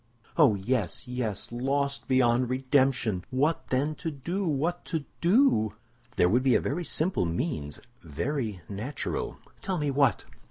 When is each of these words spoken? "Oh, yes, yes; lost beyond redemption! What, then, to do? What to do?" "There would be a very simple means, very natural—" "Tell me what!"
"Oh, 0.35 0.55
yes, 0.55 1.07
yes; 1.07 1.51
lost 1.51 2.07
beyond 2.07 2.49
redemption! 2.49 3.23
What, 3.29 3.67
then, 3.67 3.93
to 4.01 4.09
do? 4.09 4.47
What 4.47 4.83
to 4.85 5.05
do?" 5.29 5.75
"There 6.15 6.27
would 6.27 6.41
be 6.41 6.55
a 6.55 6.59
very 6.59 6.83
simple 6.83 7.27
means, 7.27 7.79
very 8.01 8.61
natural—" 8.67 9.37
"Tell 9.61 9.77
me 9.77 9.91
what!" 9.91 10.25